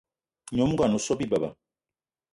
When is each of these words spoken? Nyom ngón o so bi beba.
Nyom 0.55 0.69
ngón 0.73 0.95
o 0.97 0.99
so 1.05 1.13
bi 1.19 1.25
beba. 1.31 1.49